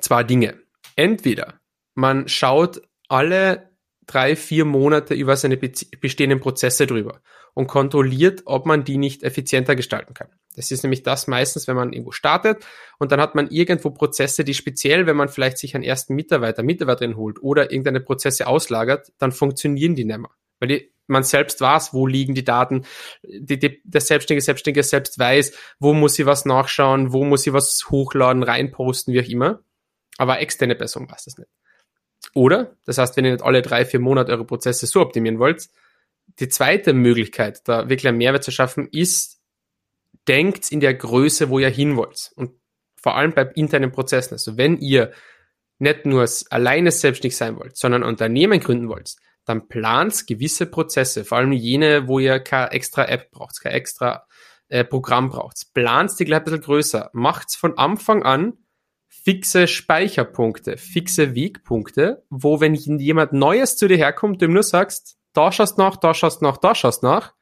zwei 0.00 0.22
Dinge. 0.22 0.60
Entweder 0.96 1.60
man 1.94 2.28
schaut 2.28 2.82
alle 3.08 3.70
drei, 4.06 4.36
vier 4.36 4.64
Monate 4.64 5.14
über 5.14 5.36
seine 5.36 5.56
bestehenden 5.56 6.40
Prozesse 6.40 6.86
drüber 6.86 7.20
und 7.54 7.66
kontrolliert, 7.66 8.42
ob 8.44 8.66
man 8.66 8.84
die 8.84 8.98
nicht 8.98 9.22
effizienter 9.22 9.76
gestalten 9.76 10.14
kann. 10.14 10.28
Das 10.56 10.70
ist 10.70 10.82
nämlich 10.82 11.02
das 11.02 11.26
meistens, 11.26 11.66
wenn 11.66 11.76
man 11.76 11.92
irgendwo 11.92 12.12
startet 12.12 12.64
und 12.98 13.12
dann 13.12 13.20
hat 13.20 13.34
man 13.34 13.48
irgendwo 13.50 13.90
Prozesse, 13.90 14.44
die 14.44 14.54
speziell, 14.54 15.06
wenn 15.06 15.16
man 15.16 15.28
vielleicht 15.28 15.58
sich 15.58 15.74
einen 15.74 15.84
ersten 15.84 16.14
Mitarbeiter, 16.14 16.62
Mitarbeiterin 16.62 17.16
holt 17.16 17.42
oder 17.42 17.70
irgendeine 17.70 18.00
Prozesse 18.00 18.46
auslagert, 18.46 19.12
dann 19.18 19.32
funktionieren 19.32 19.94
die 19.94 20.04
nicht 20.04 20.18
mehr. 20.18 20.30
Weil 20.60 20.68
die, 20.68 20.92
man 21.06 21.22
selbst 21.22 21.60
weiß, 21.60 21.92
wo 21.92 22.06
liegen 22.06 22.34
die 22.34 22.44
Daten, 22.44 22.84
die, 23.22 23.58
die, 23.58 23.82
der 23.84 24.00
Selbstständige, 24.00 24.44
Selbstständige 24.44 24.82
selbst 24.82 25.18
weiß, 25.18 25.52
wo 25.78 25.92
muss 25.92 26.14
sie 26.14 26.26
was 26.26 26.44
nachschauen, 26.44 27.12
wo 27.12 27.24
muss 27.24 27.42
sie 27.42 27.52
was 27.52 27.90
hochladen, 27.90 28.42
reinposten, 28.42 29.12
wie 29.12 29.20
auch 29.20 29.28
immer. 29.28 29.60
Aber 30.16 30.40
externe 30.40 30.76
Person 30.76 31.10
weiß 31.10 31.24
das 31.24 31.38
nicht. 31.38 31.50
Oder, 32.34 32.76
das 32.84 32.98
heißt, 32.98 33.16
wenn 33.16 33.24
ihr 33.24 33.32
nicht 33.32 33.44
alle 33.44 33.62
drei, 33.62 33.84
vier 33.84 34.00
Monate 34.00 34.32
eure 34.32 34.44
Prozesse 34.44 34.86
so 34.86 35.00
optimieren 35.00 35.38
wollt, 35.38 35.68
die 36.40 36.48
zweite 36.48 36.92
Möglichkeit, 36.92 37.66
da 37.68 37.88
wirklich 37.88 38.08
einen 38.08 38.18
Mehrwert 38.18 38.44
zu 38.44 38.50
schaffen, 38.50 38.88
ist, 38.90 39.40
denkt 40.26 40.72
in 40.72 40.80
der 40.80 40.94
Größe, 40.94 41.48
wo 41.48 41.58
ihr 41.58 41.68
hin 41.68 41.96
wollt. 41.96 42.32
Und 42.34 42.52
vor 42.96 43.16
allem 43.16 43.32
bei 43.32 43.42
internen 43.54 43.92
Prozessen. 43.92 44.34
Also 44.34 44.56
wenn 44.56 44.78
ihr 44.78 45.12
nicht 45.78 46.06
nur 46.06 46.26
alleine 46.50 46.90
selbstständig 46.90 47.36
sein 47.36 47.56
wollt, 47.56 47.76
sondern 47.76 48.02
Unternehmen 48.02 48.60
gründen 48.60 48.88
wollt, 48.88 49.16
dann 49.44 49.68
plant 49.68 50.26
gewisse 50.26 50.66
Prozesse, 50.66 51.24
vor 51.24 51.38
allem 51.38 51.52
jene, 51.52 52.08
wo 52.08 52.18
ihr 52.18 52.40
keine 52.40 52.72
extra 52.72 53.04
App 53.04 53.30
braucht, 53.30 53.60
kein 53.60 53.72
extra 53.72 54.26
äh, 54.68 54.84
Programm 54.84 55.28
braucht. 55.28 55.74
Plant 55.74 56.18
die 56.18 56.24
gleich 56.24 56.40
ein 56.40 56.44
bisschen 56.44 56.60
größer. 56.62 57.10
Macht's 57.12 57.54
von 57.54 57.76
Anfang 57.76 58.22
an 58.22 58.54
fixe 59.24 59.66
Speicherpunkte, 59.66 60.76
fixe 60.76 61.34
Wegpunkte, 61.34 62.24
wo 62.28 62.60
wenn 62.60 62.74
jemand 62.74 63.32
Neues 63.32 63.76
zu 63.76 63.88
dir 63.88 63.96
herkommt, 63.96 64.42
du 64.42 64.46
ihm 64.46 64.52
nur 64.52 64.62
sagst, 64.62 65.16
da 65.32 65.50
schaust 65.50 65.78
nach, 65.78 65.96
da 65.96 66.12
schaust 66.12 66.42
nach, 66.42 66.58
da 66.58 66.74
schaust 66.74 67.02
nach 67.02 67.32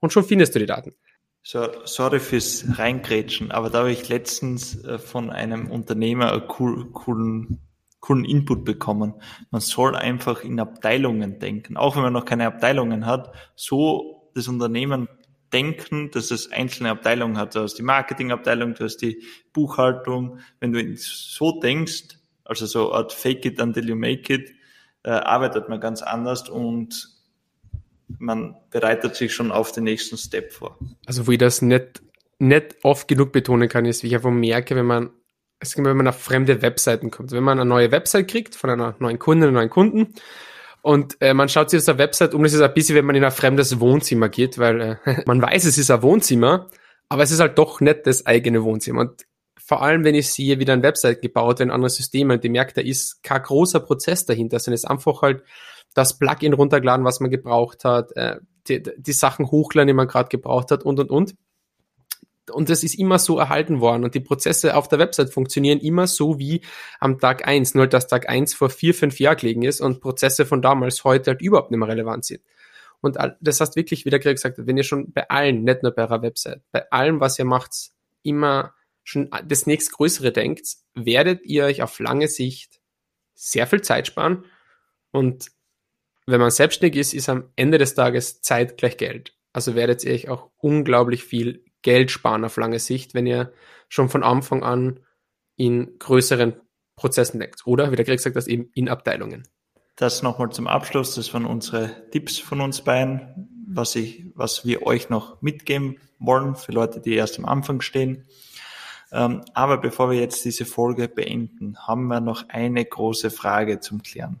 und 0.00 0.12
schon 0.12 0.24
findest 0.24 0.54
du 0.54 0.58
die 0.58 0.66
Daten. 0.66 0.94
So, 1.42 1.68
sorry 1.84 2.20
fürs 2.20 2.64
Reingrätschen, 2.78 3.50
aber 3.50 3.70
da 3.70 3.78
habe 3.78 3.92
ich 3.92 4.08
letztens 4.08 4.84
äh, 4.84 4.98
von 4.98 5.30
einem 5.30 5.70
Unternehmer 5.70 6.32
einen 6.32 6.42
cool, 6.58 6.90
coolen, 6.90 7.60
coolen 8.00 8.24
Input 8.24 8.64
bekommen. 8.64 9.14
Man 9.50 9.60
soll 9.60 9.94
einfach 9.96 10.42
in 10.42 10.60
Abteilungen 10.60 11.38
denken, 11.38 11.76
auch 11.76 11.96
wenn 11.96 12.02
man 12.02 12.12
noch 12.12 12.24
keine 12.24 12.46
Abteilungen 12.46 13.06
hat, 13.06 13.32
so 13.54 14.30
das 14.34 14.48
Unternehmen 14.48 15.08
denken, 15.56 16.10
dass 16.10 16.30
es 16.30 16.52
einzelne 16.52 16.90
Abteilungen 16.90 17.38
hat. 17.38 17.54
Du 17.54 17.60
hast 17.60 17.74
die 17.74 17.82
Marketingabteilung, 17.82 18.74
du 18.74 18.84
hast 18.84 18.98
die 18.98 19.22
Buchhaltung. 19.54 20.38
Wenn 20.60 20.72
du 20.72 20.96
so 20.96 21.60
denkst, 21.60 22.18
also 22.44 22.66
so 22.66 22.92
Art 22.92 23.12
Fake 23.12 23.46
it 23.46 23.60
until 23.60 23.88
you 23.88 23.96
make 23.96 24.32
it, 24.32 24.52
äh, 25.02 25.10
arbeitet 25.10 25.70
man 25.70 25.80
ganz 25.80 26.02
anders 26.02 26.48
und 26.50 27.08
man 28.18 28.54
bereitet 28.70 29.16
sich 29.16 29.34
schon 29.34 29.50
auf 29.50 29.72
den 29.72 29.84
nächsten 29.84 30.18
Step 30.18 30.52
vor. 30.52 30.78
Also 31.06 31.26
wo 31.26 31.32
ich 31.32 31.38
das 31.38 31.62
nicht, 31.62 32.02
nicht 32.38 32.76
oft 32.82 33.08
genug 33.08 33.32
betonen 33.32 33.70
kann, 33.70 33.86
ist, 33.86 34.02
wie 34.02 34.08
ich 34.08 34.14
einfach 34.14 34.30
merke, 34.30 34.76
wenn 34.76 34.86
man, 34.86 35.10
wenn 35.76 35.96
man 35.96 36.08
auf 36.08 36.20
fremde 36.20 36.60
Webseiten 36.60 37.10
kommt. 37.10 37.32
Wenn 37.32 37.42
man 37.42 37.58
eine 37.58 37.68
neue 37.68 37.90
Website 37.90 38.28
kriegt 38.28 38.54
von 38.54 38.68
einer 38.68 38.94
neuen 38.98 39.18
Kundin, 39.18 39.48
einem 39.48 39.54
neuen 39.54 39.70
Kunden 39.70 40.14
und 40.86 41.20
äh, 41.20 41.34
man 41.34 41.48
schaut 41.48 41.68
sich 41.68 41.80
auf 41.80 41.84
der 41.84 41.98
Website 41.98 42.32
um, 42.32 42.44
das 42.44 42.52
ist 42.52 42.60
ein 42.60 42.72
bisschen, 42.72 42.94
wenn 42.94 43.06
man 43.06 43.16
in 43.16 43.24
ein 43.24 43.32
fremdes 43.32 43.80
Wohnzimmer 43.80 44.28
geht, 44.28 44.56
weil 44.56 45.00
äh, 45.04 45.22
man 45.26 45.42
weiß, 45.42 45.64
es 45.64 45.78
ist 45.78 45.90
ein 45.90 46.00
Wohnzimmer, 46.00 46.70
aber 47.08 47.24
es 47.24 47.32
ist 47.32 47.40
halt 47.40 47.58
doch 47.58 47.80
nicht 47.80 48.06
das 48.06 48.24
eigene 48.24 48.62
Wohnzimmer. 48.62 49.00
Und 49.00 49.26
vor 49.58 49.82
allem, 49.82 50.04
wenn 50.04 50.14
ich 50.14 50.30
sehe, 50.30 50.60
wie 50.60 50.64
dann 50.64 50.84
Website 50.84 51.22
gebaut 51.22 51.58
werden, 51.58 51.72
andere 51.72 51.90
Systeme, 51.90 52.34
und 52.34 52.44
die 52.44 52.50
merkt, 52.50 52.76
da 52.76 52.82
ist 52.82 53.20
kein 53.24 53.42
großer 53.42 53.80
Prozess 53.80 54.26
dahinter, 54.26 54.60
sondern 54.60 54.74
es 54.74 54.84
ist 54.84 54.88
einfach 54.88 55.22
halt 55.22 55.42
das 55.94 56.20
Plugin 56.20 56.52
runtergeladen, 56.52 57.04
was 57.04 57.18
man 57.18 57.32
gebraucht 57.32 57.84
hat, 57.84 58.14
äh, 58.14 58.36
die, 58.68 58.80
die 58.80 59.12
Sachen 59.12 59.50
hochladen, 59.50 59.88
die 59.88 59.92
man 59.92 60.06
gerade 60.06 60.28
gebraucht 60.28 60.70
hat 60.70 60.84
und, 60.84 61.00
und, 61.00 61.10
und 61.10 61.34
und 62.50 62.70
das 62.70 62.84
ist 62.84 62.94
immer 62.94 63.18
so 63.18 63.38
erhalten 63.38 63.80
worden 63.80 64.04
und 64.04 64.14
die 64.14 64.20
Prozesse 64.20 64.76
auf 64.76 64.88
der 64.88 64.98
Website 64.98 65.32
funktionieren 65.32 65.80
immer 65.80 66.06
so 66.06 66.38
wie 66.38 66.62
am 67.00 67.18
Tag 67.18 67.46
eins, 67.46 67.74
nur 67.74 67.86
dass 67.86 68.06
Tag 68.06 68.28
eins 68.28 68.54
vor 68.54 68.70
vier, 68.70 68.94
fünf 68.94 69.18
Jahren 69.18 69.36
gelegen 69.36 69.62
ist 69.62 69.80
und 69.80 70.00
Prozesse 70.00 70.46
von 70.46 70.62
damals 70.62 71.04
heute 71.04 71.32
halt 71.32 71.42
überhaupt 71.42 71.70
nicht 71.70 71.78
mehr 71.78 71.88
relevant 71.88 72.24
sind. 72.24 72.42
Und 73.00 73.18
das 73.40 73.60
heißt 73.60 73.76
wirklich, 73.76 74.04
wie 74.04 74.10
der 74.10 74.18
Greg 74.18 74.36
gesagt 74.36 74.58
hat, 74.58 74.66
wenn 74.66 74.76
ihr 74.76 74.82
schon 74.82 75.12
bei 75.12 75.28
allen, 75.28 75.64
nicht 75.64 75.82
nur 75.82 75.92
bei 75.92 76.02
eurer 76.02 76.22
Website, 76.22 76.62
bei 76.72 76.90
allem, 76.90 77.20
was 77.20 77.38
ihr 77.38 77.44
macht, 77.44 77.72
immer 78.22 78.74
schon 79.04 79.30
das 79.44 79.66
nächstgrößere 79.66 80.32
denkt, 80.32 80.66
werdet 80.94 81.44
ihr 81.44 81.64
euch 81.64 81.82
auf 81.82 81.98
lange 82.00 82.26
Sicht 82.26 82.80
sehr 83.34 83.66
viel 83.66 83.82
Zeit 83.82 84.06
sparen 84.06 84.44
und 85.12 85.48
wenn 86.26 86.40
man 86.40 86.50
selbstständig 86.50 87.00
ist, 87.00 87.14
ist 87.14 87.28
am 87.28 87.50
Ende 87.54 87.78
des 87.78 87.94
Tages 87.94 88.40
Zeit 88.40 88.78
gleich 88.78 88.96
Geld. 88.96 89.36
Also 89.52 89.76
werdet 89.76 90.02
ihr 90.02 90.12
euch 90.12 90.28
auch 90.28 90.50
unglaublich 90.58 91.22
viel 91.22 91.64
Geld 91.86 92.10
sparen 92.10 92.44
auf 92.44 92.56
lange 92.56 92.80
Sicht, 92.80 93.14
wenn 93.14 93.26
ihr 93.26 93.52
schon 93.88 94.08
von 94.08 94.24
Anfang 94.24 94.64
an 94.64 94.98
in 95.54 96.00
größeren 96.00 96.54
Prozessen 96.96 97.38
denkt. 97.38 97.64
Oder, 97.64 97.92
wie 97.92 97.96
der 97.96 98.04
Greg 98.04 98.18
sagt, 98.18 98.34
das 98.34 98.48
eben 98.48 98.70
in 98.74 98.88
Abteilungen. 98.88 99.46
Das 99.94 100.20
nochmal 100.20 100.50
zum 100.50 100.66
Abschluss. 100.66 101.14
Das 101.14 101.32
waren 101.32 101.46
unsere 101.46 102.10
Tipps 102.10 102.38
von 102.38 102.60
uns 102.60 102.82
beiden, 102.82 103.48
was 103.68 103.94
ich, 103.94 104.24
was 104.34 104.66
wir 104.66 104.84
euch 104.84 105.10
noch 105.10 105.40
mitgeben 105.42 105.98
wollen 106.18 106.56
für 106.56 106.72
Leute, 106.72 107.00
die 107.00 107.14
erst 107.14 107.38
am 107.38 107.44
Anfang 107.44 107.80
stehen. 107.80 108.24
Ähm, 109.12 109.42
aber 109.54 109.78
bevor 109.78 110.10
wir 110.10 110.18
jetzt 110.18 110.44
diese 110.44 110.64
Folge 110.64 111.06
beenden, 111.06 111.78
haben 111.86 112.08
wir 112.08 112.20
noch 112.20 112.48
eine 112.48 112.84
große 112.84 113.30
Frage 113.30 113.78
zum 113.78 114.02
Klären. 114.02 114.40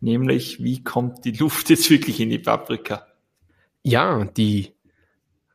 Nämlich, 0.00 0.60
wie 0.60 0.82
kommt 0.82 1.24
die 1.24 1.30
Luft 1.30 1.70
jetzt 1.70 1.88
wirklich 1.88 2.18
in 2.18 2.30
die 2.30 2.40
Paprika? 2.40 3.06
Ja, 3.84 4.24
die 4.24 4.74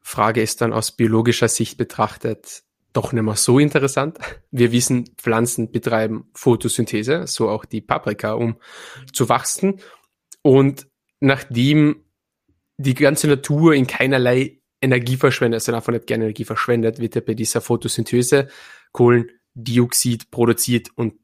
Frage 0.03 0.41
ist 0.41 0.61
dann 0.61 0.73
aus 0.73 0.91
biologischer 0.91 1.47
Sicht 1.47 1.77
betrachtet 1.77 2.63
doch 2.91 3.11
nicht 3.11 3.23
mehr 3.23 3.35
so 3.35 3.57
interessant. 3.57 4.19
Wir 4.51 4.71
wissen, 4.71 5.09
Pflanzen 5.17 5.71
betreiben 5.71 6.29
Photosynthese, 6.35 7.25
so 7.25 7.49
auch 7.49 7.65
die 7.65 7.81
Paprika, 7.81 8.33
um 8.33 8.57
zu 9.11 9.29
wachsen. 9.29 9.79
Und 10.43 10.87
nachdem 11.19 12.03
die 12.77 12.93
ganze 12.93 13.27
Natur 13.27 13.73
in 13.73 13.87
keinerlei 13.87 14.59
Energie 14.81 15.17
verschwendet, 15.17 15.61
also 15.61 15.73
einfach 15.73 15.93
nicht 15.93 16.07
gerne 16.07 16.25
Energie 16.25 16.45
verschwendet, 16.45 16.99
wird 16.99 17.15
ja 17.15 17.21
bei 17.21 17.33
dieser 17.33 17.61
Photosynthese 17.61 18.49
Kohlendioxid 18.91 20.29
produziert 20.29 20.89
und 20.95 21.15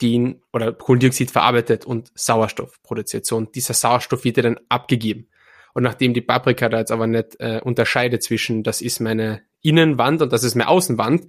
den, 0.00 0.42
oder 0.52 0.72
Kohlendioxid 0.72 1.30
verarbeitet 1.30 1.84
und 1.84 2.10
Sauerstoff 2.14 2.80
produziert. 2.82 3.26
So, 3.26 3.36
und 3.36 3.54
dieser 3.54 3.74
Sauerstoff 3.74 4.24
wird 4.24 4.38
ja 4.38 4.44
dann 4.44 4.60
abgegeben. 4.68 5.28
Und 5.74 5.82
nachdem 5.82 6.14
die 6.14 6.20
Paprika 6.20 6.68
da 6.68 6.78
jetzt 6.78 6.92
aber 6.92 7.06
nicht 7.06 7.38
äh, 7.38 7.60
unterscheidet 7.62 8.22
zwischen, 8.22 8.62
das 8.62 8.80
ist 8.80 9.00
meine 9.00 9.42
Innenwand 9.62 10.22
und 10.22 10.32
das 10.32 10.44
ist 10.44 10.54
meine 10.54 10.68
Außenwand, 10.68 11.28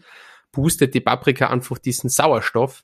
pustet 0.52 0.94
die 0.94 1.02
Paprika 1.02 1.50
einfach 1.50 1.78
diesen 1.78 2.10
Sauerstoff 2.10 2.84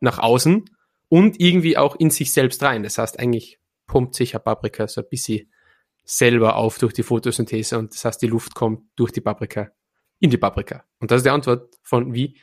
nach 0.00 0.18
außen 0.18 0.64
und 1.08 1.40
irgendwie 1.40 1.76
auch 1.76 1.96
in 1.96 2.10
sich 2.10 2.32
selbst 2.32 2.62
rein. 2.62 2.82
Das 2.82 2.98
heißt, 2.98 3.18
eigentlich 3.18 3.58
pumpt 3.86 4.14
sich 4.14 4.34
eine 4.34 4.42
Paprika 4.42 4.86
so 4.88 5.00
ein 5.00 5.08
bisschen 5.08 5.50
selber 6.04 6.56
auf 6.56 6.78
durch 6.78 6.92
die 6.92 7.02
Photosynthese 7.02 7.78
und 7.78 7.92
das 7.94 8.04
heißt, 8.04 8.22
die 8.22 8.26
Luft 8.26 8.54
kommt 8.54 8.82
durch 8.96 9.12
die 9.12 9.20
Paprika 9.20 9.70
in 10.18 10.30
die 10.30 10.38
Paprika. 10.38 10.84
Und 11.00 11.10
das 11.10 11.18
ist 11.18 11.26
die 11.26 11.30
Antwort 11.30 11.74
von 11.82 12.12
wie 12.14 12.38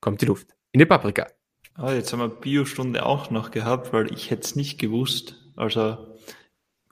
kommt 0.00 0.20
die 0.20 0.26
Luft 0.26 0.48
in 0.72 0.78
die 0.78 0.86
Paprika. 0.86 1.26
Ah, 1.74 1.92
jetzt 1.92 2.12
haben 2.12 2.20
wir 2.20 2.28
Biostunde 2.28 3.04
auch 3.04 3.30
noch 3.30 3.50
gehabt, 3.50 3.92
weil 3.92 4.12
ich 4.12 4.30
hätte 4.30 4.42
es 4.42 4.56
nicht 4.56 4.78
gewusst. 4.78 5.36
Also 5.56 6.13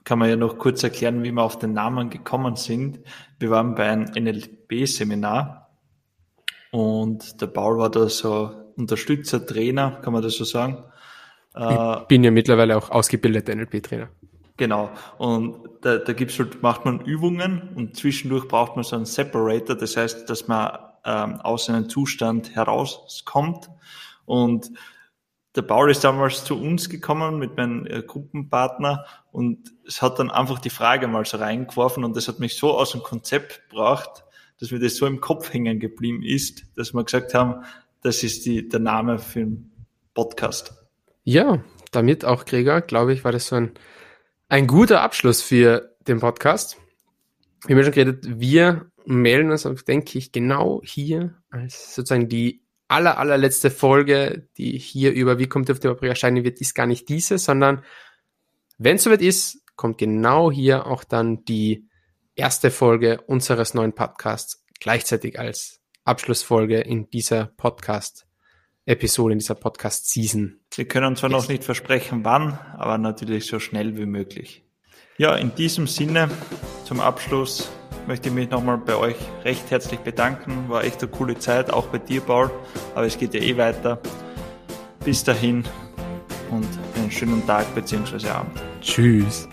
kann 0.03 0.19
man 0.19 0.29
ja 0.29 0.35
noch 0.35 0.57
kurz 0.57 0.83
erklären, 0.83 1.23
wie 1.23 1.31
wir 1.31 1.43
auf 1.43 1.59
den 1.59 1.73
Namen 1.73 2.09
gekommen 2.09 2.55
sind. 2.55 2.99
Wir 3.39 3.49
waren 3.49 3.75
bei 3.75 3.89
einem 3.89 4.05
NLP-Seminar 4.05 5.69
und 6.71 7.41
der 7.41 7.47
Paul 7.47 7.77
war 7.77 7.89
da 7.89 8.09
so 8.09 8.51
Unterstützer, 8.75 9.45
Trainer, 9.45 9.99
kann 10.01 10.13
man 10.13 10.23
das 10.23 10.35
so 10.35 10.43
sagen. 10.43 10.83
Ich 11.55 11.61
äh, 11.63 11.97
bin 12.07 12.23
ja 12.23 12.31
mittlerweile 12.31 12.75
auch 12.77 12.89
ausgebildeter 12.89 13.55
NLP-Trainer. 13.55 14.09
Genau. 14.57 14.89
Und 15.17 15.69
da, 15.81 15.97
da 15.97 16.13
gibt's 16.13 16.37
halt, 16.39 16.61
macht 16.61 16.85
man 16.85 17.01
Übungen 17.01 17.69
und 17.75 17.95
zwischendurch 17.97 18.47
braucht 18.47 18.75
man 18.75 18.83
so 18.83 18.95
einen 18.95 19.05
Separator. 19.05 19.75
Das 19.75 19.97
heißt, 19.97 20.29
dass 20.29 20.47
man 20.47 20.77
ähm, 21.05 21.41
aus 21.41 21.69
einem 21.69 21.89
Zustand 21.89 22.55
herauskommt. 22.55 23.69
Und 24.25 24.71
der 25.55 25.61
Paul 25.61 25.91
ist 25.91 26.03
damals 26.03 26.43
zu 26.45 26.59
uns 26.59 26.89
gekommen 26.89 27.37
mit 27.37 27.57
meinem 27.57 27.85
äh, 27.85 28.01
Gruppenpartner 28.01 29.05
und 29.31 29.73
es 29.85 30.01
hat 30.01 30.19
dann 30.19 30.31
einfach 30.31 30.59
die 30.59 30.69
Frage 30.69 31.07
mal 31.07 31.25
so 31.25 31.37
reingeworfen 31.37 32.03
und 32.03 32.15
das 32.15 32.27
hat 32.27 32.39
mich 32.39 32.55
so 32.55 32.77
aus 32.77 32.91
dem 32.91 33.03
Konzept 33.03 33.69
gebracht, 33.69 34.23
dass 34.59 34.71
mir 34.71 34.79
das 34.79 34.95
so 34.95 35.05
im 35.05 35.21
Kopf 35.21 35.53
hängen 35.53 35.79
geblieben 35.79 36.23
ist, 36.23 36.63
dass 36.75 36.93
wir 36.93 37.03
gesagt 37.03 37.33
haben, 37.33 37.63
das 38.01 38.23
ist 38.23 38.45
die, 38.45 38.67
der 38.67 38.79
Name 38.79 39.19
für 39.19 39.39
den 39.39 39.71
Podcast. 40.13 40.73
Ja, 41.23 41.63
damit 41.91 42.25
auch, 42.25 42.45
Gregor, 42.45 42.81
glaube 42.81 43.13
ich, 43.13 43.23
war 43.23 43.31
das 43.31 43.47
so 43.47 43.55
ein, 43.55 43.71
ein 44.49 44.67
guter 44.67 45.01
Abschluss 45.01 45.41
für 45.41 45.95
den 46.07 46.19
Podcast. 46.19 46.77
Wie 47.65 47.75
wir 47.75 47.83
schon 47.83 47.93
geredet, 47.93 48.39
wir 48.39 48.87
melden 49.05 49.51
uns, 49.51 49.63
denke 49.85 50.17
ich, 50.17 50.31
genau 50.31 50.81
hier 50.83 51.35
als 51.49 51.95
sozusagen 51.95 52.27
die 52.27 52.62
aller, 52.87 53.17
allerletzte 53.17 53.71
Folge, 53.71 54.47
die 54.57 54.77
hier 54.77 55.13
über 55.13 55.39
Wie 55.39 55.47
kommt 55.47 55.69
ihr 55.69 55.73
auf 55.73 55.79
die 55.79 55.87
Paprika 55.87 56.09
erscheinen 56.11 56.43
wird, 56.43 56.61
ist 56.61 56.75
gar 56.75 56.85
nicht 56.85 57.09
diese, 57.09 57.37
sondern 57.37 57.83
wenn 58.77 58.97
es 58.97 59.03
soweit 59.03 59.21
ist, 59.21 59.61
kommt 59.75 59.97
genau 59.97 60.51
hier 60.51 60.87
auch 60.87 61.03
dann 61.03 61.45
die 61.45 61.87
erste 62.35 62.71
Folge 62.71 63.21
unseres 63.21 63.73
neuen 63.73 63.93
Podcasts 63.93 64.63
gleichzeitig 64.79 65.39
als 65.39 65.79
Abschlussfolge 66.03 66.79
in 66.81 67.09
dieser 67.09 67.45
Podcast-Episode, 67.45 69.33
in 69.33 69.39
dieser 69.39 69.55
Podcast-Season. 69.55 70.59
Wir 70.75 70.87
können 70.87 71.15
zwar 71.15 71.29
noch 71.29 71.47
nicht 71.47 71.63
versprechen, 71.63 72.25
wann, 72.25 72.59
aber 72.77 72.97
natürlich 72.97 73.45
so 73.45 73.59
schnell 73.59 73.97
wie 73.97 74.05
möglich. 74.05 74.65
Ja, 75.17 75.35
in 75.35 75.55
diesem 75.55 75.87
Sinne 75.87 76.29
zum 76.85 76.99
Abschluss 76.99 77.69
möchte 78.07 78.29
ich 78.29 78.35
mich 78.35 78.49
nochmal 78.49 78.77
bei 78.77 78.95
euch 78.95 79.15
recht 79.43 79.69
herzlich 79.71 79.99
bedanken. 79.99 80.65
War 80.67 80.83
echt 80.83 81.01
eine 81.01 81.11
coole 81.11 81.37
Zeit, 81.37 81.71
auch 81.71 81.87
bei 81.87 81.97
dir, 81.97 82.21
Paul. 82.21 82.51
Aber 82.95 83.05
es 83.05 83.17
geht 83.17 83.33
ja 83.33 83.41
eh 83.41 83.57
weiter. 83.57 83.99
Bis 85.03 85.23
dahin 85.23 85.63
und 86.51 86.67
einen 86.95 87.11
schönen 87.11 87.45
Tag 87.45 87.73
bzw. 87.75 88.29
Abend. 88.29 88.61
Tschüss. 88.81 89.47